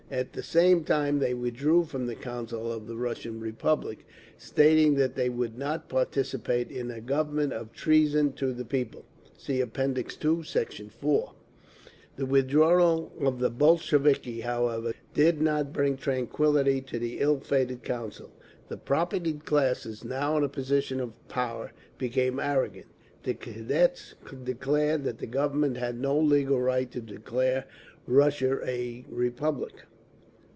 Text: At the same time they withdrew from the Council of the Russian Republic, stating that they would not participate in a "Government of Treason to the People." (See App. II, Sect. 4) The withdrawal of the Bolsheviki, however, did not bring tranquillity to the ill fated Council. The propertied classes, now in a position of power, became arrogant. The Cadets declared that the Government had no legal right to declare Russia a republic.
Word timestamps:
At 0.13 0.33
the 0.33 0.43
same 0.43 0.83
time 0.83 1.19
they 1.19 1.33
withdrew 1.33 1.85
from 1.85 2.05
the 2.05 2.15
Council 2.15 2.69
of 2.69 2.85
the 2.85 2.97
Russian 2.97 3.39
Republic, 3.39 4.05
stating 4.37 4.95
that 4.95 5.15
they 5.15 5.29
would 5.29 5.57
not 5.57 5.87
participate 5.87 6.69
in 6.69 6.91
a 6.91 6.99
"Government 6.99 7.53
of 7.53 7.71
Treason 7.71 8.33
to 8.33 8.51
the 8.51 8.65
People." 8.65 9.05
(See 9.37 9.61
App. 9.61 9.79
II, 9.79 10.43
Sect. 10.43 10.81
4) 10.99 11.33
The 12.17 12.25
withdrawal 12.25 13.13
of 13.21 13.39
the 13.39 13.49
Bolsheviki, 13.49 14.41
however, 14.41 14.91
did 15.13 15.41
not 15.41 15.71
bring 15.71 15.95
tranquillity 15.95 16.81
to 16.81 16.99
the 16.99 17.19
ill 17.19 17.39
fated 17.39 17.81
Council. 17.81 18.31
The 18.67 18.75
propertied 18.75 19.45
classes, 19.45 20.03
now 20.03 20.35
in 20.35 20.43
a 20.43 20.49
position 20.49 20.99
of 20.99 21.13
power, 21.29 21.71
became 21.97 22.37
arrogant. 22.37 22.87
The 23.23 23.33
Cadets 23.35 24.15
declared 24.43 25.05
that 25.05 25.19
the 25.19 25.25
Government 25.27 25.77
had 25.77 26.01
no 26.01 26.19
legal 26.19 26.59
right 26.59 26.91
to 26.91 26.99
declare 26.99 27.63
Russia 28.05 28.59
a 28.67 29.05
republic. 29.07 29.83